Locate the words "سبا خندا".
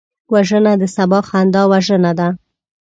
0.95-1.63